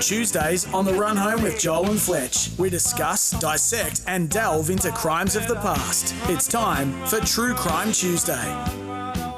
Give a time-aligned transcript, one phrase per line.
[0.00, 4.90] Tuesdays on the Run Home with Joel and Fletch, we discuss, dissect, and delve into
[4.92, 6.14] crimes of the past.
[6.28, 8.54] It's time for True Crime Tuesday.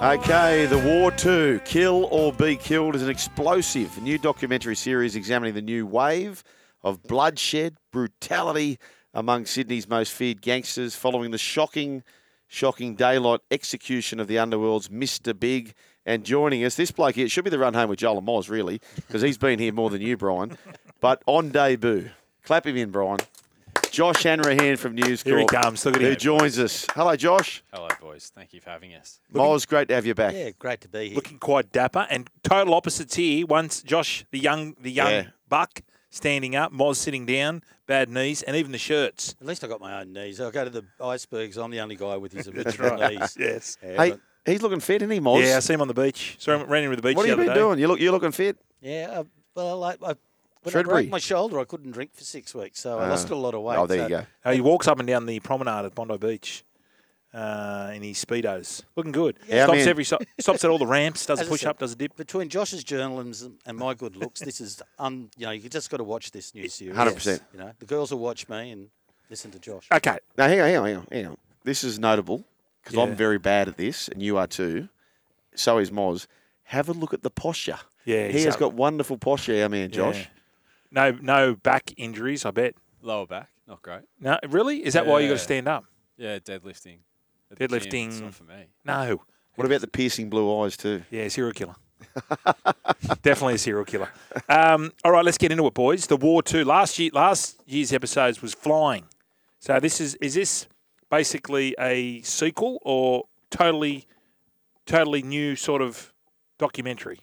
[0.02, 5.54] Okay, The War 2, Kill or Be Killed, is an explosive new documentary series examining
[5.54, 6.44] the new wave
[6.82, 8.78] of bloodshed, brutality
[9.12, 12.02] among Sydney's most feared gangsters following the shocking,
[12.48, 15.38] shocking daylight execution of the underworld's Mr.
[15.38, 15.74] Big.
[16.06, 18.26] And joining us, this bloke here, it should be the run home with Joel and
[18.26, 20.56] Moz, really, because he's been here more than you, Brian.
[21.00, 22.10] But on debut,
[22.44, 23.18] clap him in, Brian.
[23.90, 25.84] Josh Hanrahan from News Here he comes.
[25.84, 26.16] Look at who him.
[26.16, 26.86] joins us.
[26.94, 27.62] Hello, Josh.
[27.72, 28.30] Hello, boys.
[28.34, 29.18] Thank you for having us.
[29.34, 30.32] Moz, great to have you back.
[30.32, 31.16] Yeah, great to be here.
[31.16, 33.46] Looking quite dapper and total opposites here.
[33.46, 35.26] Once Josh, the young, the young Yeah.
[35.48, 39.34] buck, standing up, Moz sitting down, bad knees, and even the shirts.
[39.40, 40.40] At least I got my own knees.
[40.40, 41.56] I go to the icebergs.
[41.58, 43.18] I'm the only guy with his That's original right.
[43.18, 43.36] knees.
[43.38, 43.76] Yes.
[43.82, 45.44] Yeah, Hey, but- he's looking fit, isn't he, Moz?
[45.44, 46.36] Yeah, I see him on the beach.
[46.38, 47.60] Saw him ran into the beach What the have you other been day.
[47.60, 47.78] doing?
[47.78, 48.56] You look, you're looking fit.
[48.80, 49.08] yeah.
[49.20, 50.16] uh, Well, I, I, when
[50.66, 51.02] I Fredbury.
[51.04, 53.10] broke my shoulder, I couldn't drink for six weeks, so I Ah.
[53.10, 53.78] lost a lot of weight.
[53.78, 54.26] Oh, there so- you go.
[54.44, 56.64] Uh, he walks up and down the promenade at Bondi Beach
[57.32, 59.38] uh, in his speedos, looking good.
[59.48, 61.60] Yeah, stops mean- every stop, stops at all the ramps, does a As I push
[61.60, 62.16] said, up, does a dip.
[62.16, 65.30] Between Josh's journalism and my good looks, this is un.
[65.36, 66.96] You know, you just got to watch this new series.
[66.96, 67.40] 100%.
[67.52, 68.88] You know, the girls will watch me and
[69.30, 69.86] listen to Josh.
[69.92, 71.06] Okay, Now, hang on, hang on, hang on.
[71.12, 71.36] Hang on.
[71.62, 72.44] This is notable
[72.90, 73.10] because Yeah.
[73.10, 74.88] I'm very bad at this, and you are too.
[75.54, 76.26] So is Moz.
[76.64, 77.78] Have a look at the posture.
[78.04, 78.60] yeah, He he's has up.
[78.60, 80.18] got wonderful posture, our man, Josh.
[80.18, 80.26] Yeah.
[81.12, 82.74] No, no back injuries, I bet.
[83.02, 84.02] Lower back, not great.
[84.20, 84.84] No, really?
[84.84, 85.84] Is that why you got to stand up?
[86.16, 86.98] Yeah, deadlifting.
[87.50, 88.20] At the gym, Deadlifting.
[88.22, 88.66] not for me.
[88.84, 89.22] No.
[89.56, 91.02] What about the piercing blue eyes, too?
[91.10, 91.74] Yeah, serial killer.
[93.22, 94.08] Definitely a serial killer.
[94.48, 96.06] Um, all right, let's get into it, boys.
[96.06, 96.64] The War Two.
[96.64, 99.04] Last year, last year's episodes was flying.
[99.58, 100.66] So this is is this
[101.10, 104.06] basically a sequel or totally,
[104.86, 106.12] totally new sort of
[106.58, 107.20] documentary?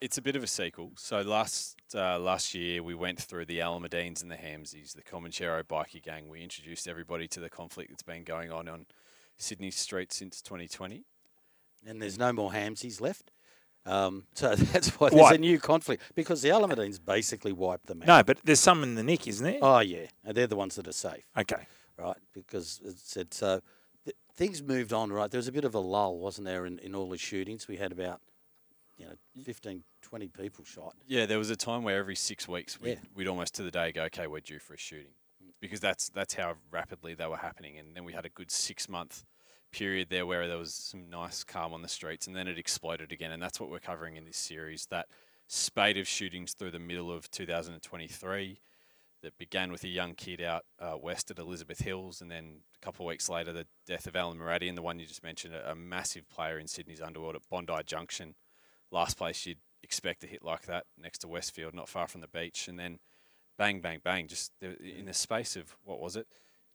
[0.00, 0.92] It's a bit of a sequel.
[0.96, 5.62] So last uh, last year we went through the Alameddines and the Hamzys, the Comanchero
[5.62, 6.28] bikie gang.
[6.28, 8.86] We introduced everybody to the conflict that's been going on on
[9.36, 11.04] Sydney streets since 2020.
[11.86, 13.30] and there's no more Hamzys left.
[13.84, 15.34] Um, so that's why there's What?
[15.34, 18.08] a new conflict because the Alameddines basically wiped them out.
[18.08, 19.58] No, but there's some in the nick, isn't there?
[19.60, 21.66] Oh yeah, they're the ones that are safe, Okay.
[21.98, 22.16] Right?
[22.32, 23.60] Because it said so.
[24.04, 25.30] Th- things moved on, right?
[25.30, 27.68] There was a bit of a lull, wasn't there, in, in all the shootings?
[27.68, 28.20] We had about,
[28.96, 30.94] you know, 15, 20 people shot.
[31.06, 33.08] Yeah, there was a time where every six weeks we'd, Yeah.
[33.14, 35.50] we'd almost to the day go, okay, we're due for a shooting, mm.
[35.60, 37.78] because that's that's how rapidly they were happening.
[37.78, 39.24] And then we had a good six month
[39.72, 43.12] period there where there was some nice calm on the streets, and then it exploded
[43.12, 43.32] again.
[43.32, 44.86] And that's what we're covering in this series.
[44.90, 45.06] That
[45.48, 48.60] spate of shootings through the middle of 2023
[49.24, 52.84] that began with a young kid out uh, west at Elizabeth Hills, and then a
[52.84, 55.72] couple of weeks later, the death of Alen Moradian, the one you just mentioned, a,
[55.72, 58.34] a massive player in Sydney's underworld at Bondi Junction
[58.90, 62.28] last place you'd expect a hit like that next to Westfield, not far from the
[62.28, 63.00] beach, and then
[63.58, 64.28] bang, bang, bang.
[64.28, 66.26] Just there, in the space of what was it?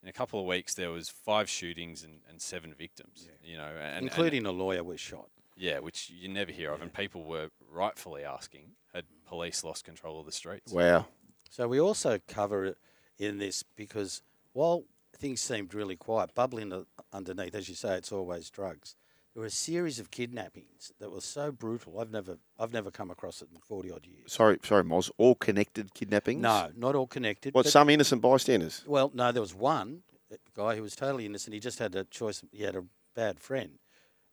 [0.03, 3.27] In a couple of weeks, there was five shootings and, and seven victims.
[3.43, 5.29] You know, and, and- including a lawyer was shot.
[5.57, 10.19] yeah, which you never hear of, and people were rightfully asking: had police lost control
[10.19, 10.71] of the streets?
[10.71, 11.07] Wow.
[11.49, 12.77] So we also cover it
[13.17, 14.21] in this because
[14.53, 14.83] while
[15.17, 18.95] things seemed really quiet, bubbling underneath, as you say, it's always drugs.
[19.33, 21.99] There were a series of kidnappings that were so brutal.
[21.99, 24.33] I've never, I've never come across it in forty odd years.
[24.33, 25.11] Sorry, sorry, Moz.
[25.17, 26.41] All connected kidnappings?
[26.41, 27.53] No, not all connected.
[27.53, 28.83] What, some innocent bystanders?
[28.87, 30.01] Well, no, there was one
[30.31, 31.53] uh, guy who was totally innocent.
[31.53, 32.43] He just had a choice.
[32.51, 32.83] He had a
[33.15, 33.79] bad friend,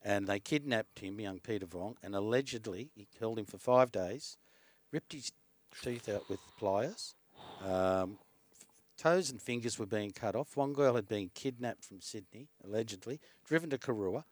[0.02, 4.38] and they kidnapped him, young Peter Vong, and allegedly he held him for five days,
[4.92, 5.30] ripped his
[5.82, 7.14] teeth out with pliers.
[7.64, 8.18] Um,
[8.96, 10.56] toes and fingers were being cut off.
[10.56, 14.24] One girl had been kidnapped from Sydney, allegedly, driven to Karua,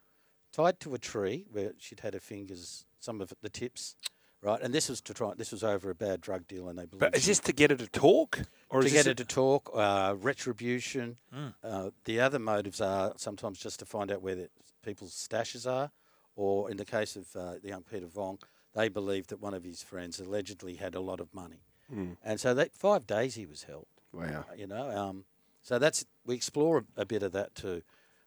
[0.52, 3.96] tied to a tree where she'd had her fingers, some of the tips,
[4.42, 4.60] right.
[4.62, 5.32] And this was to try.
[5.36, 7.70] This was over a bad drug deal, and they believe But is this to get
[7.70, 8.40] her to talk,
[8.70, 8.88] or is it?
[8.88, 11.16] to get her to talk, uh, retribution.
[11.34, 11.54] Mm.
[11.62, 14.48] Uh, the other motives are sometimes just to find out where the,
[14.84, 15.90] people's stashes are,
[16.36, 18.38] or in the case of uh, the young Peter Vong,
[18.74, 21.62] they believe that one of his friends allegedly had a lot of money,
[21.92, 22.16] Mm.
[22.24, 23.86] and so that five days he was held.
[24.12, 24.44] Wow.
[24.56, 25.24] You know, um,
[25.62, 27.82] so that's we explore a, a bit of that too,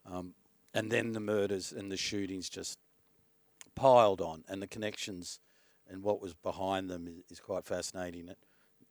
[0.06, 0.34] um,
[0.74, 2.78] and then the murders and the shootings just
[3.76, 5.40] piled on, and the connections
[5.90, 8.28] and what was behind them is, is quite fascinating.
[8.28, 8.38] It,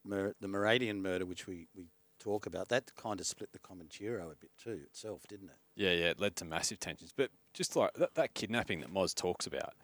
[0.05, 1.87] Mur- the Moradian murder, which we, we
[2.19, 5.57] talk about, that kind of split the Comanchero a bit too itself, didn't it?
[5.75, 7.13] Yeah, yeah, it led to massive tensions.
[7.15, 9.75] But just like that, that kidnapping that Moz talks about,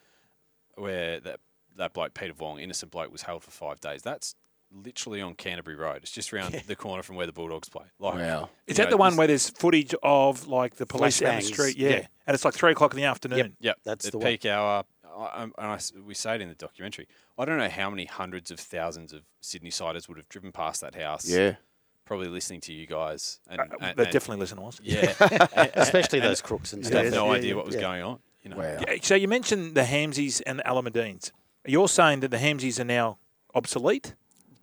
[0.76, 1.40] where that
[1.76, 4.02] that bloke Peter Wong, innocent bloke, was held for five days.
[4.02, 4.34] That's
[4.74, 5.98] literally on Canterbury Road.
[6.02, 7.84] It's just around the corner from where the Bulldogs play.
[7.98, 8.48] Like, Wow.
[8.66, 11.42] Is that know, the one where there's footage of like the police out in the
[11.42, 11.76] street?
[11.76, 11.90] Yeah.
[11.90, 12.06] yeah.
[12.26, 13.56] and it's like three o'clock in the afternoon.
[13.60, 14.26] Yep, That's at the one.
[14.28, 14.84] peak hour
[15.14, 17.06] I, I'm- and I s we say it in the documentary.
[17.38, 20.80] I don't know how many hundreds of thousands of Sydney siders would have driven past
[20.80, 21.28] that house.
[21.28, 21.56] Yeah.
[22.06, 23.40] Probably listening to you guys.
[23.50, 24.80] And, Uh, and- they and- definitely listen to us.
[24.82, 25.12] Yeah.
[25.74, 27.04] Especially those crooks and and stuff.
[27.04, 27.80] have no Yeah, idea what was yeah.
[27.82, 28.20] going on.
[28.42, 28.56] You know.
[28.56, 28.80] Wow.
[29.02, 31.30] So you mentioned the Hamzys and the Alameddines.
[31.66, 33.18] You're saying that the Hamzys are now
[33.54, 34.14] obsolete?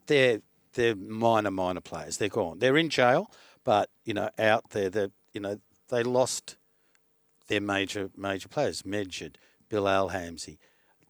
[0.09, 0.41] they're
[0.73, 2.17] they're minor minor players.
[2.17, 2.59] They're gone.
[2.59, 3.31] They're in jail,
[3.63, 6.57] but you know out there they you know they lost
[7.47, 8.81] their major major players.
[8.81, 9.35] Medjid,
[9.69, 10.57] Bilal Hamzy,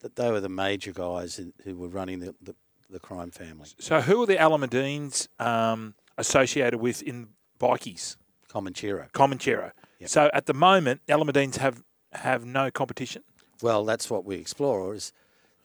[0.02, 2.56] that they were the major guys who, were running the, the
[2.90, 3.70] the crime family.
[3.80, 8.18] So who are the Alameddines um, associated with in bikies?
[8.50, 9.12] Comanchero.
[9.12, 9.72] Comanchero.
[10.00, 10.10] Yep.
[10.10, 11.84] So at the moment, Alameddines have
[12.14, 13.24] have no competition.
[13.62, 14.94] Well, that's what we explore.
[14.96, 15.12] Is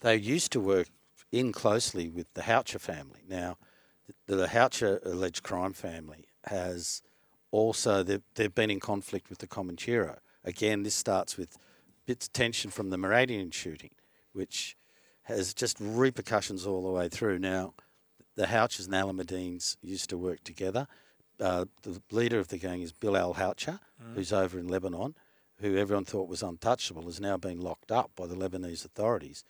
[0.05, 0.89] they used to work
[1.33, 3.23] in closely with the Haouchar family.
[3.27, 3.57] Now,
[4.27, 7.03] the, the Haouchar alleged crime family has
[7.51, 10.19] also they've, they've been in conflict with the Comanchero.
[10.45, 11.57] Again, this starts with
[12.05, 13.93] bits of tension from the Moradian shooting,
[14.35, 14.77] which
[15.23, 17.39] has just repercussions all the way through.
[17.39, 17.73] Now,
[18.37, 20.87] the Haouchars and Alameddines used to work together.
[21.41, 23.81] Uh, the leader of the gang is Bilal Haouchar,
[24.15, 25.15] who's over in Lebanon,
[25.61, 29.45] who everyone thought was untouchable, has now been locked up by the Lebanese authorities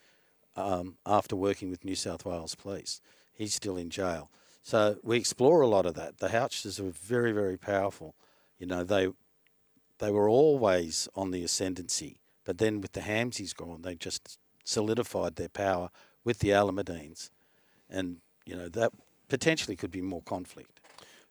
[0.56, 3.00] um, after working with New South Wales police.
[3.32, 4.30] He's still in jail.
[4.62, 6.18] So we explore a lot of that.
[6.18, 8.14] The Haouchars are very, very powerful.
[8.58, 9.08] You know, they
[9.98, 15.36] they were always on the ascendancy, but then with the Hamzys gone, they just solidified
[15.36, 15.90] their power
[16.24, 17.30] with the Alameddines,
[17.88, 18.92] and you know that
[19.28, 20.80] potentially could be more conflict.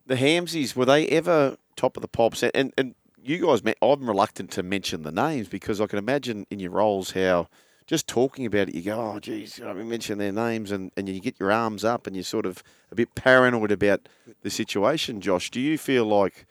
[0.05, 2.43] The Hamzys, were they ever top of the pops?
[2.43, 6.59] And, and you guys, I'm reluctant to mention the names because I can imagine in
[6.59, 7.47] your roles how
[7.85, 11.07] just talking about it, you go, oh, geez, I mean, mention their names and, and
[11.09, 14.07] you get your arms up and you're sort of a bit paranoid about
[14.41, 15.21] the situation.
[15.21, 16.45] Josh, do you feel like,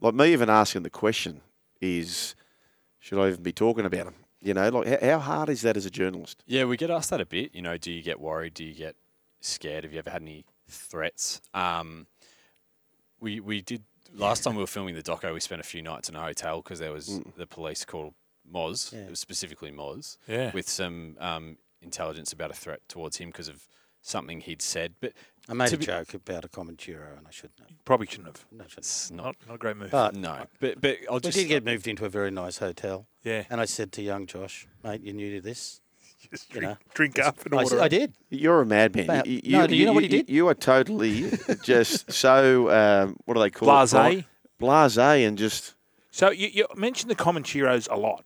[0.00, 1.40] like me even asking the question
[1.80, 2.34] is,
[3.00, 4.14] should I even be talking about them?
[4.40, 6.44] You know, like how, how hard is that as a journalist?
[6.46, 7.54] Yeah, we get asked that a bit.
[7.54, 8.54] You know, do you get worried?
[8.54, 8.94] Do you get
[9.40, 9.84] scared?
[9.84, 11.40] Have you ever had any threats?
[11.54, 12.06] Um,
[13.20, 13.82] we we did
[14.14, 15.34] last time we were filming the doco.
[15.34, 18.14] We spent a few nights in a hotel because there was the police called
[18.52, 18.92] Moz.
[18.92, 19.14] Yeah.
[19.14, 20.50] Specifically Moz Yeah.
[20.52, 23.68] with some um, intelligence about a threat towards him because of
[24.02, 24.94] something he'd said.
[25.00, 25.12] But
[25.48, 27.84] I made a be- joke about a Comanchero, and I shouldn't have.
[27.84, 28.46] Probably shouldn't have.
[28.52, 28.78] No, shouldn't.
[28.78, 29.24] it's not.
[29.24, 29.90] Not, not a great move.
[29.90, 33.44] But No, but but I'll we did get moved into a very nice hotel, yeah.
[33.50, 35.80] and I said to young Josh, "Mate, you're new to this."
[36.30, 37.68] Just you drink, know, drink up and I, order.
[37.70, 38.12] said, I did.
[38.28, 39.06] You're a madman.
[39.06, 40.28] But- You, no, do you know what he did?
[40.28, 41.30] You are totally
[41.62, 43.72] just so, um, what do they call it?
[43.72, 44.24] Blasé.
[44.60, 45.74] Blasé and just,
[46.10, 48.24] So you, you mentioned the Comancheros a lot.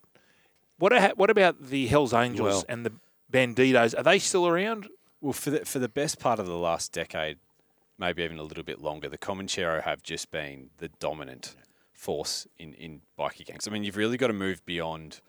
[0.83, 2.93] What what about the Hells Angels Well- and the
[3.33, 3.97] Bandidos?
[3.97, 4.89] Are they still around?
[5.21, 7.39] Well, for the for the best part of the last decade,
[7.99, 11.55] maybe even a little bit longer, the Comanchero have just been the dominant
[11.93, 13.69] force in in bikie gangs.
[13.69, 15.21] I mean, you've really got to move beyond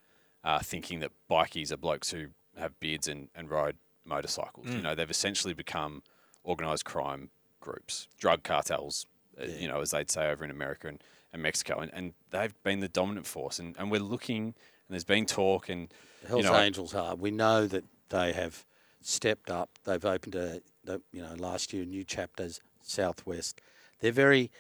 [0.44, 4.68] uh, thinking that bikies are blokes who have beards and, and ride motorcycles.
[4.68, 6.02] You know, they've essentially become
[6.44, 7.30] organised crime
[7.60, 9.06] groups, drug cartels.
[9.40, 12.56] Uh, you know, as they'd say over in America and, and Mexico, and, and they've
[12.64, 13.60] been the dominant force.
[13.60, 14.54] And, and we're looking,
[14.88, 15.90] and there's been talk, and
[16.22, 17.16] The Hells you know, Angels are.
[17.16, 18.66] We know that they have
[19.02, 19.70] stepped up.
[19.84, 23.62] They've opened a, the- you know, last year new chapters southwest.
[24.00, 24.52] They're very,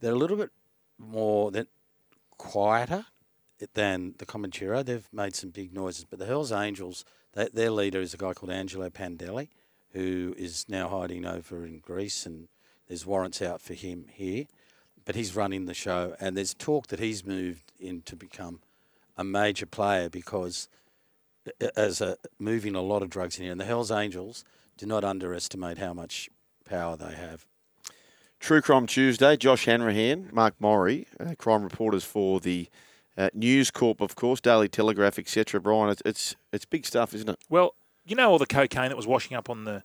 [0.00, 0.50] they're a little bit
[0.98, 1.66] more than
[2.36, 3.06] quieter
[3.74, 4.84] than the Comanchero.
[4.84, 8.32] They've made some big noises, but the Hells Angels, they, their leader is a guy
[8.32, 9.48] called Angelo Pandeli,
[9.92, 12.48] who is now hiding over in Greece, and
[12.86, 14.44] there's warrants out for him here.
[15.04, 18.60] But he's running the show, and there's talk that he's moved in to become
[19.18, 20.68] a major player because
[21.60, 23.52] a- as a moving a lot of drugs in here.
[23.52, 24.44] And the Hells Angels
[24.78, 26.30] do not underestimate how much
[26.64, 27.44] power they have.
[28.40, 32.68] True Crime Tuesday, Josh Hanrahan, Mark Morri, uh, crime reporters for the
[33.16, 35.60] uh, News Corp, of course, Daily Telegraph, etc.
[35.60, 37.38] Brian, it's, it's it's big stuff, isn't it?
[37.50, 37.74] Well,
[38.06, 39.82] you know all the cocaine that was washing up on the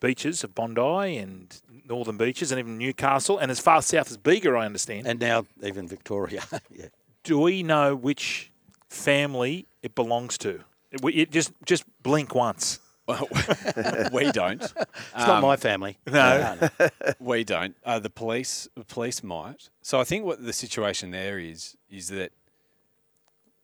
[0.00, 4.50] beaches of Bondi and northern beaches and even Newcastle and as far south as Bega,
[4.52, 5.06] I understand.
[5.06, 6.42] And now even Victoria.
[6.70, 6.86] yeah.
[7.22, 8.49] Do we know which
[8.90, 10.64] family it belongs to?
[10.90, 12.80] It, it just just blink once.
[14.12, 14.62] we don't.
[14.62, 14.74] It's
[15.16, 15.98] not my family.
[16.06, 16.68] No.
[17.18, 17.76] We don't.
[17.84, 19.68] Uh, the police, the police might.
[19.82, 22.32] So I think what the situation there is is that,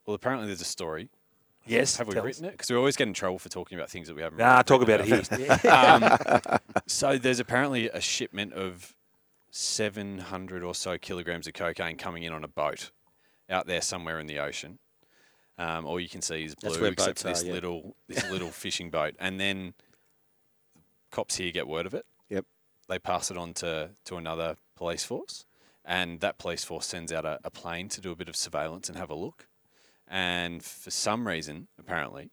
[0.05, 1.11] well, apparently there's a story.
[1.65, 1.97] Yes.
[1.97, 2.27] Have we tell us.
[2.27, 2.53] written it?
[2.53, 4.39] Because we always get in trouble for talking about things that we haven't.
[4.39, 5.37] Nah, written talk about it about.
[5.37, 5.61] here.
[5.73, 8.95] Um, so there's apparently a shipment of
[9.51, 12.91] 700 or so kilograms of cocaine coming in on a boat
[13.49, 14.79] out there somewhere in the ocean.
[15.59, 17.53] Um, all you can see is blue, except this are, yeah.
[17.53, 19.75] little this little fishing boat, and then
[21.11, 22.05] cops here get word of it.
[22.29, 22.45] Yep.
[22.89, 25.47] They pass it on to, to another police force,
[25.85, 28.89] and that police force sends out a, a plane to do a bit of surveillance
[28.89, 29.49] and have a look.
[30.07, 32.31] And for some reason, apparently,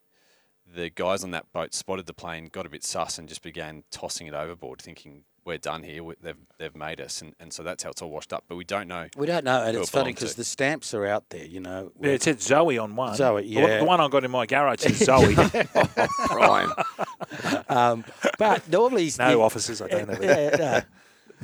[0.65, 3.83] the guys on that boat spotted the plane, got a bit sus, and just began
[3.89, 6.03] tossing it overboard, thinking we're done here.
[6.03, 8.43] we- They've they've made us, and, and so that's how it's all washed up.
[8.47, 9.07] But we don't know.
[9.17, 11.45] We don't know, and it's it funny because the stamps are out there.
[11.45, 13.15] You know, Yeah, it said Zoe on one.
[13.15, 13.79] Zoe, The one- yeah.
[13.79, 15.35] The one I got in my garage says Zoe.
[16.27, 16.69] Brian.
[17.69, 18.05] um,
[18.37, 20.23] but normally no you- officers, I don't have it.
[20.23, 20.81] yeah, no.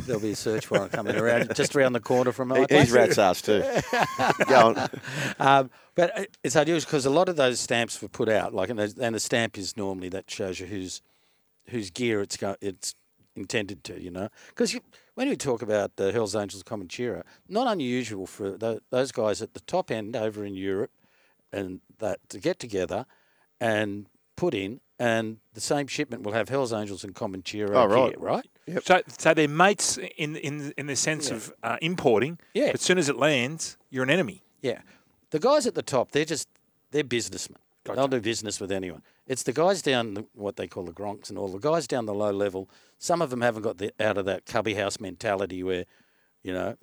[0.05, 2.83] There'll be a search warrant coming around just around the corner from my He- place.
[2.83, 3.61] He's rat's ass too.
[4.47, 4.89] Go on.
[5.39, 8.79] Um, but it's unusual because a lot of those stamps were put out, like, and,
[8.79, 11.01] those- and the stamp is normally that shows you whose
[11.67, 12.95] whose gear it's go, it's
[13.35, 14.29] intended to, you know.
[14.49, 14.77] Because
[15.15, 19.53] when we talk about the Hell's Angels Comanchero, not unusual for tho- those guys at
[19.53, 20.91] the top end over in Europe,
[21.51, 23.05] and that to get together
[23.59, 28.11] and put in, and the same shipment will have Hell's Angels and Comanchero Oh, right.
[28.11, 28.45] gear, right?
[28.83, 32.37] So, so they're mates in in in the sense of uh, importing.
[32.53, 32.67] Yeah.
[32.67, 34.43] But as soon as it lands, you're an enemy.
[34.61, 34.81] Yeah.
[35.31, 36.47] The guys at the top, they're just
[36.91, 37.57] they're businessmen.
[37.95, 39.03] They'll do business with anyone.
[39.27, 42.05] It's the guys down the, what they call the gronks and all the guys down
[42.05, 42.69] the low level.
[42.97, 45.85] Some of them haven't got the, out of that cubby house mentality where,
[46.43, 46.75] you know,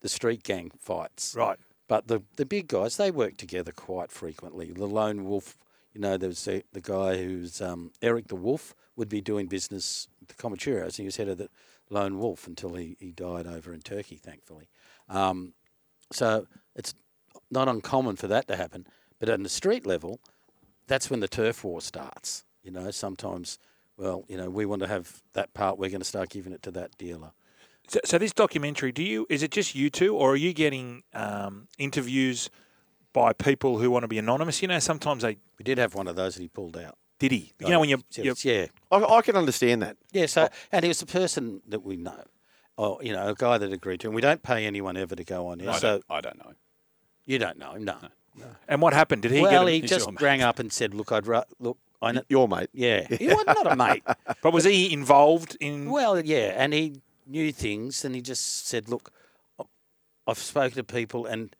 [0.00, 1.34] the street gang fights.
[1.36, 1.58] Right.
[1.88, 4.72] But the the big guys, they work together quite frequently.
[4.72, 5.56] The lone wolf,
[5.94, 9.46] you know, there was the, the guy who's um, Eric the Wolf would be doing
[9.46, 10.96] business with the Comancheros.
[10.96, 11.48] He was head of the
[11.88, 14.68] lone wolf until he, he died over in Turkey, thankfully.
[15.08, 15.54] Um,
[16.12, 16.46] so
[16.76, 16.94] it's
[17.50, 18.86] not uncommon for that to happen.
[19.18, 20.20] But on the street level,
[20.88, 22.44] that's when the turf war starts.
[22.64, 23.58] You know, sometimes,
[23.96, 25.78] well, you know, we want to have that part.
[25.78, 27.32] We're going to start giving it to that dealer.
[27.88, 31.02] So, so this documentary, do you is it just you two, or are you getting
[31.14, 32.50] um, interviews
[33.14, 34.60] by people who want to be anonymous?
[34.60, 36.98] You know, sometimes they We did have one of those that he pulled out.
[37.18, 37.52] did he.
[37.60, 39.96] You know, when you So you yeah, I, I can understand that.
[40.12, 40.26] yeah.
[40.26, 42.24] So, and he was a person that we know,
[42.76, 45.24] or you know, a guy that agreed to, and we don't pay anyone ever to
[45.24, 45.70] go on here.
[45.70, 46.52] I, so don't, I don't know.
[47.24, 47.96] you don't know him, no.
[48.68, 49.22] And what happened?
[49.22, 49.72] Did he well, get?
[49.72, 52.22] he A, he's just your rang up and said, "Look, I'd ra- look, I know."
[52.28, 52.70] Your mate.
[52.72, 54.02] Yeah, he was not a mate.
[54.42, 55.90] but was he involved in?
[55.90, 59.12] Well, yeah, and he knew things, and he just said, "Look,
[59.58, 59.64] I-
[60.26, 61.54] I've spoken to people, and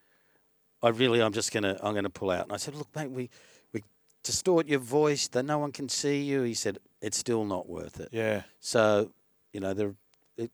[0.82, 3.30] I really, I'm just gonna, I'm gonna pull out." And I said, "Look, mate, we,
[3.72, 3.82] we
[4.22, 8.00] distort your voice, that no one can see you." He said, "It's still not worth
[8.00, 8.42] it." yeah.
[8.60, 9.10] So,
[9.52, 9.96] you know, they're, it-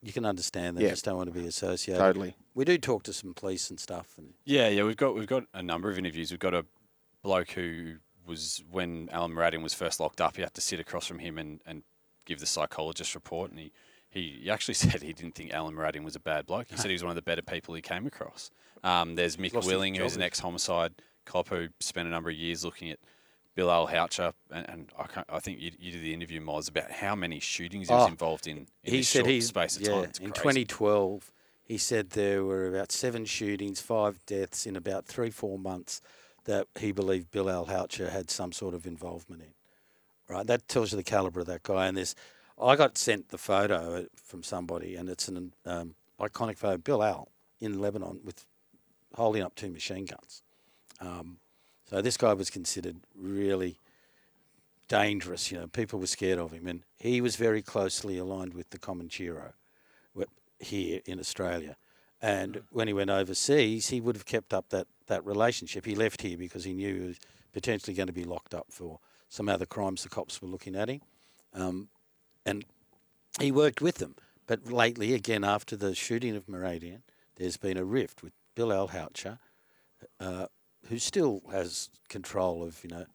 [0.02, 0.90] you can understand they Yeah.
[0.90, 2.00] just don't want to be associated.
[2.00, 2.34] Totally.
[2.54, 5.44] We do talk to some police and stuff, and Yeah, yeah, we've got we've got
[5.52, 6.30] a number of interviews.
[6.30, 6.64] We've got a
[7.22, 10.36] bloke who was when Alen Moradian was first locked up.
[10.36, 11.82] He had to sit across from him and, and
[12.24, 13.72] give the psychologist report, and he,
[14.08, 16.68] he he actually said he didn't think Alen Moradian was a bad bloke.
[16.70, 18.50] He said he was one of the better people he came across.
[18.82, 22.64] Um, there's Mick lost Willing, who's an ex-homicide cop who spent a number of years
[22.64, 22.98] looking at
[23.54, 26.90] Bilal Haouchar, and, and I, can't, I think you, you did the interview, Moz, about
[26.90, 29.76] how many shootings he was Oh, involved in in he this said short he's space
[29.76, 30.64] of yeah, in crazy.
[30.64, 31.32] 2012
[31.64, 36.02] he said there were about seven shootings, five deaths in about three four months
[36.44, 39.54] that he believed Bilal Haouchar had some sort of involvement in.
[40.28, 41.86] Right, that tells you the caliber of that guy.
[41.86, 42.14] And this,
[42.60, 46.78] I got sent the photo uh, from somebody, and it's an um, iconic photo.
[46.78, 47.30] Bilal
[47.60, 48.46] in Lebanon with
[49.14, 50.42] holding up two machine guns.
[51.00, 51.38] Um,
[51.88, 53.78] so this guy was considered really
[54.88, 55.50] dangerous.
[55.50, 58.78] You know, people were scared of him, and he was very closely aligned with the
[60.18, 60.22] wh-
[60.64, 61.76] here in Australia.
[62.20, 65.84] And when he went overseas, he would have kept up that, that relationship.
[65.84, 67.18] He left here because he knew he was
[67.52, 68.98] potentially going to be locked up for
[69.28, 71.00] some other crimes the cops were looking at him.
[71.52, 71.88] Um,
[72.46, 72.64] and
[73.40, 74.14] he worked with them.
[74.46, 77.02] But lately, again, after the shooting of Moradian,
[77.36, 79.38] there's been a rift with Bilal Haouchar,
[80.20, 80.46] uh,
[80.88, 83.06] who still has control of, you know,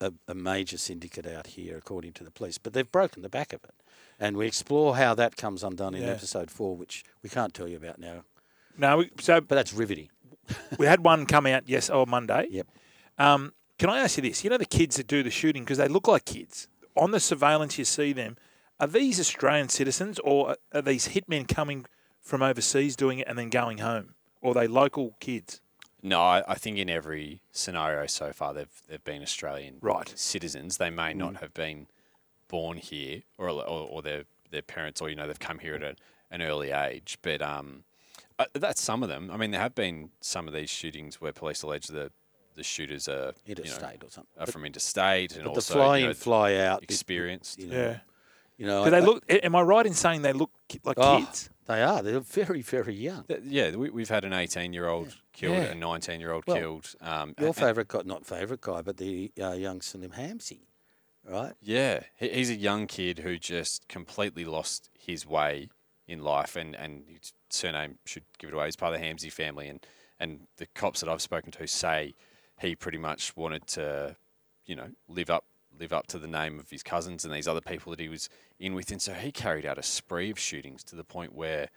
[0.00, 2.58] a, a, major syndicate out here, according to the police.
[2.58, 3.74] But they've broken the back of it.
[4.18, 6.10] And we explore how that comes undone in Yeah.
[6.10, 8.24] episode four, which we can't tell you about now.
[8.76, 8.98] No.
[8.98, 10.10] we- So But that's riveting.
[10.78, 12.46] we had one come out yes, or Monday.
[12.50, 12.66] Yep.
[13.18, 14.44] Um, can I ask you this?
[14.44, 16.68] You know the kids that do the shooting because they look like kids.
[16.96, 18.36] On the surveillance, you see them.
[18.78, 21.86] Are these Australian citizens or are these hitmen coming
[22.20, 24.14] from overseas doing it and then going home?
[24.42, 25.60] Or are they local kids?
[26.02, 30.12] No, I, I think in every scenario so far they've they've been Australian Right.
[30.16, 30.76] citizens.
[30.78, 31.86] They may not have been
[32.48, 35.82] born here, or or, or their their parents, or you know they've come here at
[35.82, 35.94] a,
[36.30, 37.18] an early age.
[37.22, 37.84] But um,
[38.38, 39.30] uh, that's some of them.
[39.30, 42.10] I mean, there have been some of these shootings where police allege the
[42.56, 44.30] the shooters are you know, Interstate or something.
[44.38, 46.82] are But, from interstate and but the also fly you in, know, fly out.
[46.82, 47.58] it- experienced.
[47.58, 47.98] You know, Yeah.
[48.58, 49.24] You know, Do they I- look?
[49.28, 51.48] Am I right in saying they look ki- like Oh, kids?
[51.70, 52.02] They are.
[52.02, 53.24] They're very, very young.
[53.44, 55.62] Yeah, we, we've had an 18 year old killed, Yeah.
[55.70, 56.94] a 19 year old Well, killed.
[57.00, 60.62] Um, Your favourite guy, not favourite guy, but the uh, young Salim Hamzy,
[61.24, 61.52] right?
[61.62, 65.68] Yeah, he's a young kid who just completely lost his way
[66.08, 68.64] in life, and and his surname should give it away.
[68.66, 69.78] He's part of the Hamzy family, and
[70.18, 72.14] and the cops that I've spoken to say
[72.60, 74.16] he pretty much wanted to,
[74.66, 75.44] you know, live up
[75.80, 78.28] live up to the name of his cousins and these other people that he was
[78.58, 78.90] in with.
[78.92, 81.68] And so he carried out a spree of shootings to the point where,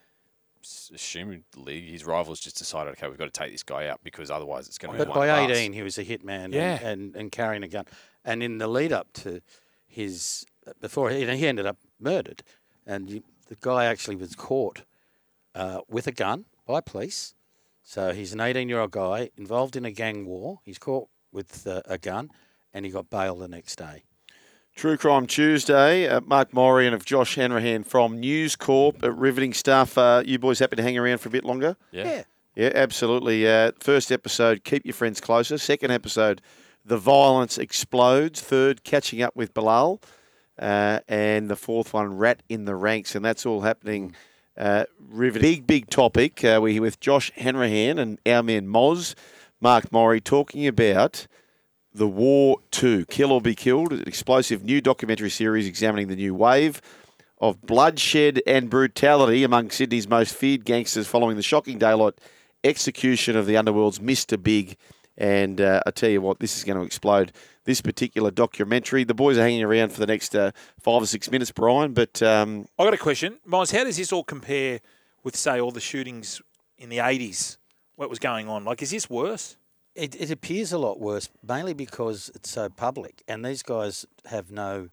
[0.64, 4.68] assumedly, his rivals just decided, okay, we've got to take this guy out because otherwise
[4.68, 5.50] it's going to be But by pass.
[5.50, 6.86] 18, he was a hitman and- Yeah.
[6.86, 7.86] and, and, carrying a gun.
[8.26, 9.42] And in the lead up to
[9.88, 10.46] his,
[10.82, 12.44] before he, he ended up murdered.
[12.86, 14.84] And you, the guy actually was caught
[15.56, 17.34] uh, with a gun by police.
[17.84, 20.60] So he's an 18 year old guy involved in a gang war.
[20.64, 22.30] He's caught with uh, a gun
[22.74, 24.04] and he got bail the next day.
[24.76, 26.08] True Crime Tuesday.
[26.08, 29.04] Uh, Mark Morri and of Josh Hanrahan from News Corp.
[29.04, 29.98] Uh, riveting stuff.
[29.98, 31.78] Uh, you boys happy to hang around for a bit longer?
[31.92, 32.24] Yeah.
[32.56, 33.48] Yeah, absolutely.
[33.48, 35.58] Uh, first episode, keep your friends closer.
[35.58, 36.42] Second episode,
[36.86, 38.42] the violence explodes.
[38.42, 40.02] Third, catching up with Bilal.
[40.60, 43.16] Uh, and the fourth one, rat in the ranks.
[43.16, 44.16] And that's all happening.
[44.58, 46.44] Uh, rivet- big, big topic.
[46.44, 49.16] Uh, we're here with Josh Hanrahan and our man Moz,
[49.62, 51.26] Mark Morri, talking about
[51.94, 56.34] the War 2, Kill or Be Killed, an explosive new documentary series examining the new
[56.34, 56.82] wave
[57.40, 62.16] of bloodshed and brutality among Sydney's most feared gangsters following the shocking daylight
[62.64, 64.42] execution of the underworld's Mr.
[64.42, 64.78] Big.
[65.18, 67.32] And uh, I tell you what, this is going to explode.
[67.66, 69.04] This particular documentary.
[69.04, 71.94] The boys are hanging around for the next uh, five or six minutes, Brian.
[71.94, 73.72] But um, I got a question, Miles.
[73.72, 74.82] How does this all compare
[75.24, 76.42] with, say, all the shootings
[76.78, 77.58] in the '80s?
[77.96, 78.66] What was going on?
[78.66, 79.56] Like, is this worse?
[79.96, 84.52] It, it appears a lot worse, mainly because it's so public, and these guys have
[84.52, 84.90] no.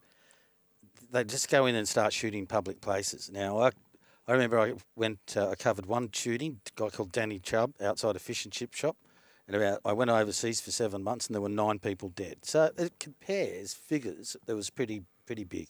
[1.10, 3.30] They just go in and start shooting public places.
[3.32, 3.70] Now, I,
[4.28, 8.14] I remember I went, uh, I covered one shooting, a guy called Danny Chubb outside
[8.14, 8.96] a fish and chip shop,
[9.48, 12.38] and about I went overseas for seven months, and there were nine people dead.
[12.42, 14.36] So it compares figures.
[14.46, 15.68] That was pretty pretty big.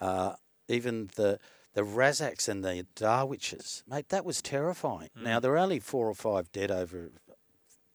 [0.00, 0.34] Uh,
[0.68, 1.38] even the
[1.72, 5.08] the Razzaks and the Darwiches, mate, that was terrifying.
[5.16, 7.10] Now there were only four or five dead over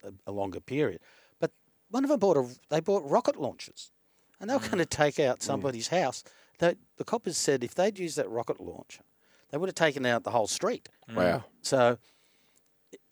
[0.05, 1.01] a, a longer period.
[1.39, 1.51] But
[1.89, 3.91] one of them bought a they bought rocket launchers,
[4.39, 4.71] and they were mm.
[4.71, 6.23] going to take out somebody's house.
[6.59, 9.03] The, the coppers said if they'd used that rocket launcher,
[9.51, 10.89] they would have taken out the whole street.
[11.09, 11.15] Mm.
[11.15, 11.43] wow.
[11.61, 11.97] So,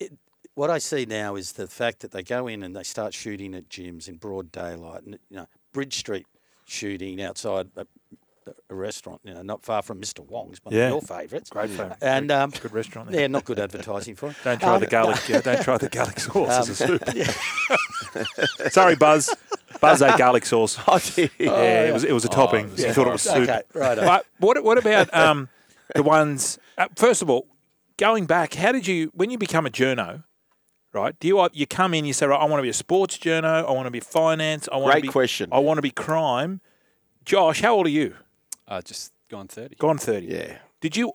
[0.00, 0.12] it,
[0.54, 3.54] what I see now is the fact that they go in and they start shooting
[3.54, 6.26] at gyms in broad daylight, and you know, Bridge Street
[6.64, 7.84] shooting outside uh,
[8.70, 10.20] a, restaurant, you know, not far from Mr.
[10.20, 10.86] Wong's, one Yeah.
[10.86, 11.50] of your favourites.
[11.50, 11.96] Great favourite.
[12.02, 13.10] And um, Good restaurant.
[13.10, 13.20] There.
[13.22, 14.36] yeah, not good advertising for it.
[14.44, 15.20] Don't try Um, the garlic.
[15.28, 17.02] yeah, don't try the garlic sauce as a um, soup.
[17.14, 18.68] yeah.
[18.70, 19.34] Sorry, Buzz.
[19.80, 20.78] Buzz ate garlic sauce.
[20.86, 21.30] Oh, dear.
[21.38, 22.70] yeah, it was it was a topping.
[22.72, 23.48] it he thought it was soup.
[23.48, 23.96] Okay, right.
[23.96, 25.48] But what what about um,
[25.94, 26.58] the ones?
[26.78, 27.46] Uh, first of all,
[27.98, 30.24] going back, how did you when you become a journo?
[30.92, 31.18] Right?
[31.18, 32.04] Do you you come in?
[32.04, 33.66] You say, right, I want to be a sports journo.
[33.68, 34.68] I want to be finance.
[34.70, 35.48] I want Great to be, question.
[35.50, 36.60] I want to be crime.
[37.24, 38.14] Josh, how old are you?
[38.66, 39.76] Uh, just gone 30.
[39.76, 40.26] Gone thirty.
[40.26, 40.58] Yeah.
[40.80, 41.12] Did you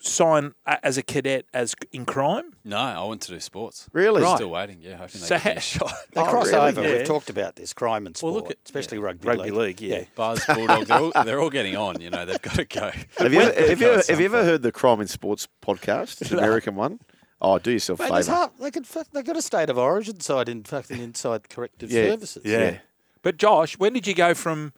[0.00, 2.52] sign a- as a cadet as in crime?
[2.64, 3.88] No, I want to do sports.
[3.92, 4.22] Really?
[4.22, 4.36] Right.
[4.36, 4.78] Still waiting.
[4.80, 5.92] Yeah, hoping they So give me a shot.
[6.12, 6.58] They Oh, cross really?
[6.68, 6.82] over.
[6.82, 6.96] Yeah.
[6.98, 9.80] We've talked about this crime and Well, look at- especially rugby, Rugby league.
[9.80, 10.04] league, yeah.
[10.14, 12.00] Buzz, Bulldog, they're all, they're all getting on.
[12.00, 12.90] You know, they've got to go.
[13.18, 16.36] Have you, They've you, at have you ever heard the Crime in Sports podcast, the
[16.38, 17.00] American one?
[17.40, 18.50] Oh, do yourself a favour.
[18.60, 22.10] they could they got a state of origin side in fucking inside corrective Yeah.
[22.10, 22.42] services.
[22.44, 22.78] Yeah.
[23.22, 24.72] But Josh, when did you go from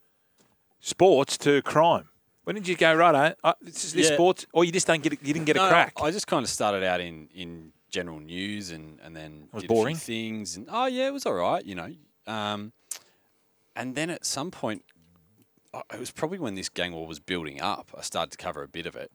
[0.86, 2.08] sports to crime?
[2.44, 3.34] When did you go right?
[3.42, 4.14] Uh, this is this Yeah.
[4.14, 5.94] sports, or you just don't get it, you didn't get a crack?
[6.00, 9.68] I just kind of started out in, in general news and, and then was did
[9.68, 9.96] boring?
[9.96, 10.56] a few things.
[10.56, 11.92] And oh yeah, it was all right, you know.
[12.28, 12.72] Um,
[13.74, 14.84] and then at some point,
[15.74, 17.90] uh, it was probably when this gang war was building up.
[17.98, 19.10] I started to cover a bit of it,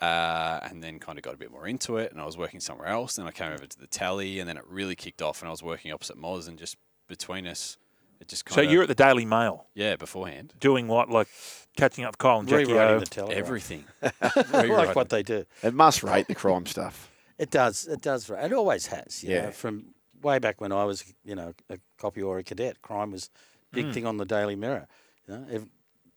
[0.00, 2.12] uh, and then kind of got a bit more into it.
[2.12, 3.16] And I was working somewhere else.
[3.16, 5.42] Then I came over to the tally, and then it really kicked off.
[5.42, 6.76] And I was working opposite Moz, and just
[7.08, 7.76] between us,
[8.24, 11.28] it just kind so of you're at the Daily Mail yeah beforehand doing what, like
[11.76, 13.00] catching up with Kyle and Jackie Rewriting O?
[13.00, 13.38] the telegraph.
[13.38, 13.84] everything.
[14.52, 15.44] like what they do.
[15.62, 17.10] It must rate the crime stuff.
[17.38, 17.86] It does.
[17.86, 18.30] It does.
[18.30, 19.22] It always has.
[19.22, 19.42] You Yeah.
[19.46, 23.10] Know, from way back when I was, you know, a copy or a cadet, crime
[23.10, 23.28] was
[23.72, 23.92] a big hmm.
[23.92, 24.86] thing on the Daily Mirror.
[25.28, 25.66] You know,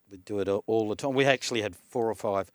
[0.10, 1.14] we do it all- all the time.
[1.14, 2.52] We actually had four or five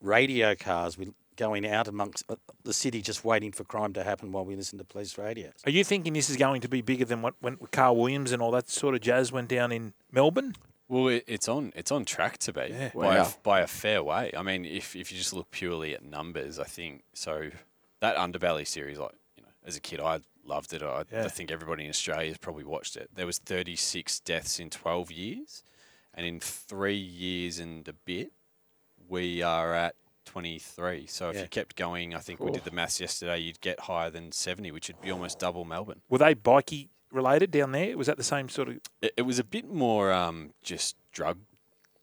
[0.00, 4.32] radio cars we going out amongst uh, the city, just waiting for crime to happen
[4.32, 5.52] while we listen to police radios.
[5.66, 8.32] Are you thinking this is going to be bigger than what went with Carl Williams
[8.32, 10.54] and all that sort of jazz went down in Melbourne?
[10.88, 12.90] Well, it, it's on it's on track to be Yeah.
[12.94, 13.32] by, a, Wow.
[13.42, 14.30] by a fair way.
[14.36, 17.50] I mean, if if you just look purely at numbers, I think so.
[18.00, 20.82] That Underbelly series, like you know, as a kid, I loved it.
[20.82, 21.24] I, Yeah.
[21.24, 23.08] I think everybody in Australia has probably watched it.
[23.14, 25.62] There was 36 deaths in 12 years,
[26.12, 28.32] and in three years and a bit,
[29.08, 31.06] we are at 23.
[31.06, 31.42] So if Yeah.
[31.42, 33.38] you kept going, I think we did the maths yesterday.
[33.38, 36.00] You'd get higher than 70, which would be almost double Melbourne.
[36.08, 37.96] Were they bikey related down there?
[37.96, 38.76] Was that the same sort of?
[39.02, 41.38] It, it was a bit more um, just drug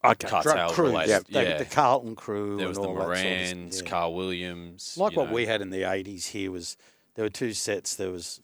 [0.03, 0.27] Okay.
[0.27, 1.25] cartel Drug crews, related.
[1.29, 1.57] the, Yeah.
[1.59, 3.87] the Carlton crew, There was the that sort of Morans, yeah.
[3.89, 4.97] Carl Williams.
[4.97, 5.33] like what know.
[5.35, 6.27] we had in the '80s.
[6.29, 6.75] Here was
[7.13, 7.95] there were two sets.
[7.95, 8.41] There was,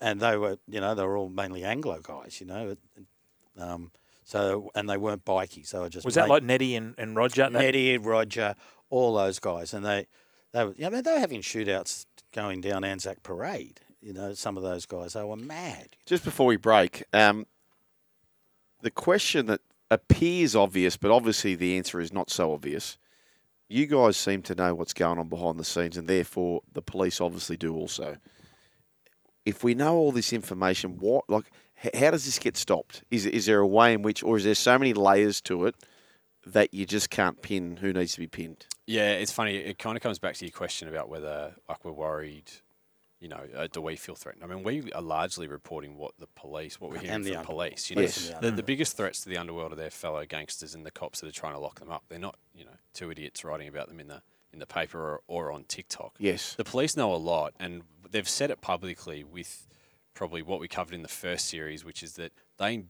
[0.00, 2.40] and they were, you know, they were all mainly Anglo guys.
[2.40, 2.76] You know,
[3.56, 3.92] um,
[4.24, 5.70] So and they weren't bikies.
[5.70, 7.48] They were just Was that like Neddy and, and Roger?
[7.50, 8.56] Neddy, Roger,
[8.90, 10.06] all those guys, and they
[10.52, 13.80] they were, you know, they were having shootouts going down Anzac Parade.
[14.00, 15.96] You know, some of those guys they were mad.
[16.06, 17.46] Just before we break, um,
[18.82, 22.98] the question that appears obvious, but obviously the answer is not so obvious.
[23.68, 27.20] You guys seem to know what's going on behind the scenes, and therefore the police
[27.20, 28.16] obviously do also.
[29.46, 31.50] If we know all this information, what like
[31.94, 33.04] how does this get stopped?
[33.10, 35.76] Is is there a way in which, or is there so many layers to it
[36.46, 38.66] that you just can't pin who needs to be pinned?
[38.86, 39.56] Yeah, it's funny.
[39.56, 42.50] It kind of comes back to your question about whether, like, we're worried.
[43.20, 44.42] You know, uh, do we feel threatened?
[44.42, 47.40] I mean, we are largely reporting what the police, what we're hearing And the from
[47.40, 47.58] underworld.
[47.70, 47.90] police.
[47.90, 48.32] You know, Yes.
[48.40, 51.28] the, the biggest threats to the underworld are their fellow gangsters and the cops that
[51.28, 52.04] are trying to lock them up.
[52.08, 54.22] They're not, you know, two idiots writing about them in the
[54.52, 56.16] in the paper or, or on TikTok.
[56.18, 56.54] Yes.
[56.54, 59.68] The police know a lot, and they've said it publicly with
[60.14, 62.82] probably what we covered in the first series, which is that they,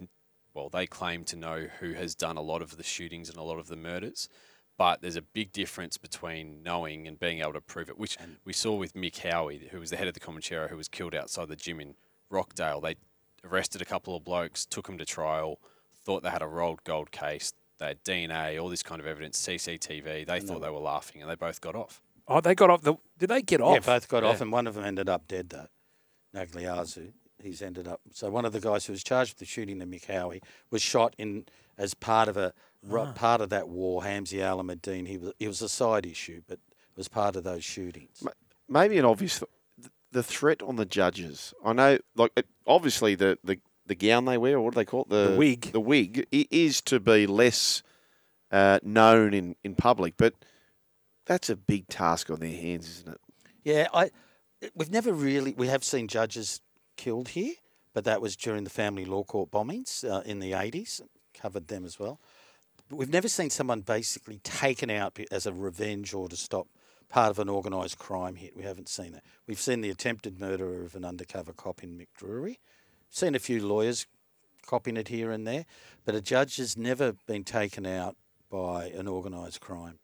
[0.55, 3.43] well, they claim to know who has done a lot of the shootings and a
[3.43, 4.29] lot of the murders.
[4.77, 8.55] But there's a big difference between knowing and being able to prove it, which we
[8.55, 11.49] saw with Mick Hawi, who was the head of the Comanchero, who was killed outside
[11.49, 11.95] the gym in
[12.31, 12.81] Rockdale.
[12.81, 12.97] They
[13.45, 15.61] arrested a couple of blokes, took them to trial,
[16.03, 17.53] thought they had a rolled gold case.
[17.79, 20.27] They had DNA, all this kind of evidence, CCTV.
[20.27, 22.01] They thought they were laughing, and they both got off.
[22.27, 22.83] Oh, they got off.
[22.83, 23.75] The, did they get off?
[23.75, 25.67] Yeah, both got off, and one of them ended up dead though.
[26.35, 28.01] Nagliazu, he's ended up.
[28.13, 30.83] So one of the guys who was charged with the shooting of Mick Hawi was
[30.83, 31.47] shot in
[31.79, 32.53] as part of a
[32.91, 33.13] Ah.
[33.13, 34.03] part of that war.
[34.03, 35.07] Hamzi Al Ahmadine.
[35.07, 38.23] He was it was a side issue, but it was part of those shootings.
[38.69, 39.51] maybe an obvious th-
[40.13, 41.53] the threat on the judges.
[41.65, 44.85] I know, like it, obviously the, the the gown they wear, or what do they
[44.85, 45.09] call it?
[45.11, 45.73] The, The wig.
[45.73, 47.83] The wig is to be less
[48.53, 50.35] uh, known in, in public, but
[51.27, 53.21] that's a big task on their hands, isn't it?
[53.65, 54.11] Yeah, I
[54.75, 56.61] we've never really we have seen judges
[57.05, 57.55] killed here,
[57.95, 61.01] but that was during the family law court bombings uh, in the eighties.
[61.43, 62.21] Covered them as well.
[62.91, 66.67] We've never seen someone basically taken out as a revenge or to stop
[67.09, 68.57] part of an organised crime hit.
[68.57, 69.25] We haven't seen that.
[69.47, 72.59] We've seen the attempted murder of an undercover cop in Mick Drury.
[73.09, 74.07] Seen a few lawyers
[74.67, 75.65] copying it here and there,
[76.05, 78.17] but a judge has never been taken out
[78.51, 79.99] by an organised crime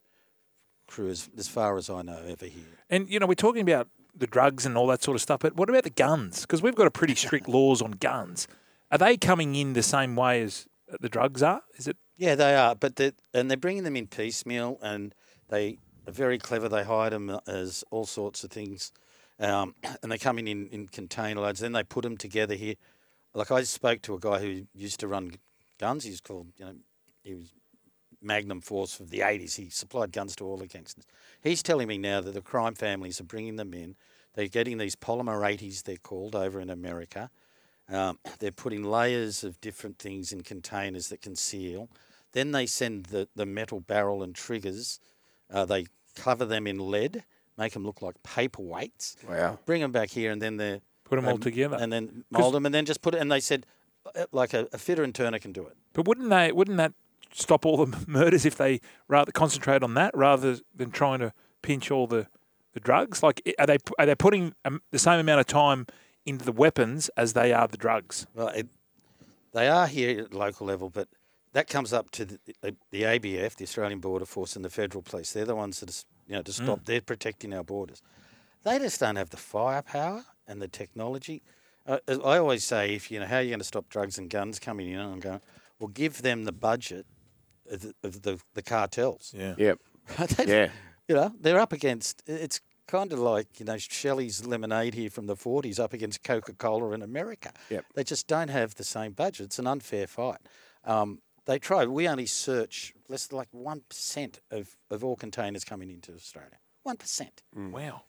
[0.87, 2.79] crew, as, as far as I know, ever here.
[2.89, 3.87] And you know, we're talking about
[4.19, 6.41] the drugs and all that sort of stuff, but what about the guns?
[6.41, 8.47] Because we've got a pretty strict laws on guns.
[8.91, 10.67] Are they coming in the same way as
[10.99, 11.61] the drugs are?
[11.75, 11.97] Is it?
[12.17, 15.13] Yeah, they are, but they and they're bringing them in piecemeal, and
[15.49, 15.77] they
[16.07, 16.67] are very clever.
[16.67, 18.91] They hide them as all sorts of things,
[19.39, 21.59] um, and they come in, in in container loads.
[21.59, 22.75] Then they put them together here.
[23.33, 25.33] Like I spoke to a guy who used to run
[25.79, 26.05] guns.
[26.05, 26.75] He's called, you know,
[27.23, 27.51] he was
[28.21, 29.55] Magnum Force of the eighties.
[29.55, 31.05] He supplied guns to all the gangsters.
[31.41, 33.95] He's telling me now that the crime families are bringing them in.
[34.33, 37.31] They're getting these polymer 80s, they're called, over in America.
[37.89, 41.89] Um, they're putting layers of different things in containers that conceal.
[42.33, 44.99] Then they send the, the metal barrel and triggers.
[45.51, 47.23] Uh, they cover them in lead,
[47.57, 49.15] make them look like paperweights.
[49.27, 49.57] Wow.
[49.65, 51.77] Bring them back here, and then they Put 'em all and- together.
[51.79, 53.21] and then mold them, and then just put it.
[53.21, 53.65] And they said,
[54.15, 55.77] uh, like a, a fitter and turner can do it.
[55.93, 56.51] But wouldn't they?
[56.51, 56.93] Wouldn't that
[57.33, 61.91] stop all the murders if they rather concentrate on that rather than trying to pinch
[61.91, 62.27] all the,
[62.73, 63.23] the drugs?
[63.23, 65.87] Like, are they are they putting um, the same amount of time
[66.25, 68.27] into the weapons as they are the drugs?
[68.33, 68.67] Well, it,
[69.53, 71.07] they are here at local level, but
[71.53, 72.39] that comes up to the,
[72.91, 75.33] the, ABF, the Australian Border Force, and the Federal Police.
[75.33, 76.85] They're the ones that, you know, to stop.
[76.85, 78.01] They're protecting our borders.
[78.63, 81.41] They just don't have the firepower and the technology.
[81.87, 84.17] Uh, as I always say, if you know how you're you going to stop drugs
[84.17, 85.41] and guns coming in, I'm going,
[85.79, 87.05] well, give them the budget
[87.69, 89.33] the, of the, the cartels.
[89.35, 89.55] Yeah.
[89.57, 89.79] Yep.
[90.37, 90.69] They- Yeah.
[91.07, 92.23] you know, they're up against.
[92.27, 96.91] It's kind of like you know Shelley's lemonade here from the '40s up against Coca-Cola
[96.91, 97.51] in America.
[97.69, 97.85] Yep.
[97.95, 99.45] They just don't have the same budget.
[99.47, 100.39] It's an unfair fight.
[100.85, 101.85] Um, they try.
[101.85, 106.59] We only search less than like one percent of, of all containers coming into Australia.
[106.83, 108.03] One percent, Wow.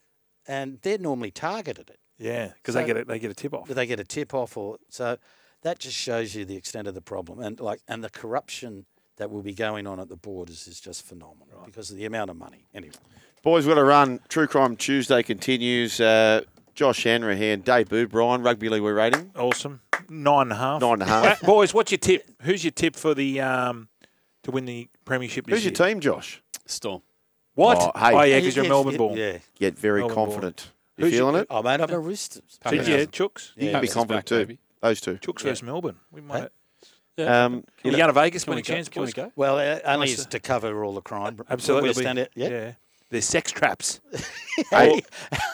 [0.47, 1.99] and they're normally targeted it.
[2.19, 3.67] Yeah, because So- they get a, they get a tip off.
[3.69, 5.19] Do they get a tip off, or so
[5.63, 8.87] that just shows you the extent of the problem, and like and the corruption
[9.19, 11.67] that will be going on at the borders is just phenomenal right.
[11.67, 12.67] because of the amount of money.
[12.75, 12.95] Anyway.
[13.43, 14.21] Boys, we've got to run.
[14.29, 16.01] True Crime Tuesday continues.
[16.01, 16.43] Uh,
[16.75, 19.33] Josh Hanrahan, Dave Boo, Brian, Rugby League we're rating.
[19.37, 19.81] Awesome.
[20.09, 20.81] Nine and a half.
[20.81, 21.43] Nine and a half.
[21.43, 22.29] Uh, boys, what's your tip?
[22.43, 23.89] Who's your tip for the um
[24.45, 25.95] to win the premiership this Who's your year?
[25.95, 26.43] team, Josh?
[26.67, 27.03] Storm.
[27.55, 27.79] What?
[27.81, 28.15] Oh, hey.
[28.15, 29.17] Oh, yeah, because you you're get- Melbourne born.
[29.19, 29.39] Yeah.
[29.59, 30.27] Get very Melbourne born.
[30.29, 30.71] confident.
[30.97, 31.47] You Who's your- feeling it?
[31.51, 32.59] Oh, mate, I'm a Roosters.
[32.69, 33.51] Did you, Chooks?
[33.57, 34.39] You Yeah, can be confident back, too.
[34.39, 34.59] baby.
[34.81, 35.15] Those two.
[35.17, 35.97] Chooks versus Melbourne.
[36.13, 36.43] We might.
[36.43, 36.49] Hey?
[37.19, 38.75] Um, Are you going to Vegas Can by we any go?
[38.75, 39.33] chance, Can we go?
[39.37, 40.19] Well, uh, only Nice.
[40.21, 41.41] is to cover all the crime.
[41.51, 41.89] Absolutely.
[41.89, 42.31] We'll stand it.
[42.35, 42.49] Yeah.
[42.49, 42.73] yeah.
[43.11, 44.01] There's sex traps.
[44.71, 45.01] hey,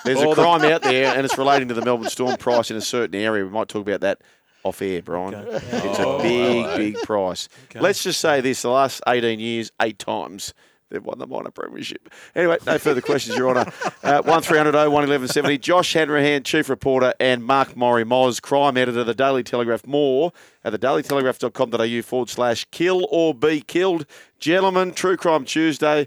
[0.04, 2.80] there's a crime out there, and it's relating to the Melbourne Storm price in a
[2.80, 3.44] certain area.
[3.44, 4.20] We might talk about that
[4.64, 5.34] off air, Brian.
[5.34, 5.56] Okay.
[5.88, 6.76] It's Oh, a big, hello.
[6.78, 7.48] big price.
[7.66, 7.78] Okay.
[7.80, 10.52] Let's just say this: the last 18 years, eight times.
[10.90, 12.08] They've won the minor premiership.
[12.36, 13.72] Anyway, no further questions, Your Honour.
[14.02, 15.58] Uh, 1300 01 1170.
[15.58, 19.86] Josh Hanrahan, Chief Reporter, and Mark Morri Moz, Crime Editor, of The Daily Telegraph.
[19.86, 24.06] More at thedailytelegraph.com.au forward slash kill or be killed.
[24.38, 26.06] Gentlemen, True Crime Tuesday.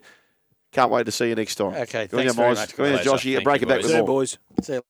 [0.71, 1.73] Can't wait to see you next time.
[1.73, 2.57] Okay, Go thanks you, very Moz.
[2.57, 3.09] much, Go on, you, Pleasure.
[3.11, 3.33] Joshy.
[3.33, 3.85] Thank Break it back boys.
[3.87, 4.05] with more.
[4.07, 4.37] boys.
[4.61, 4.81] See you.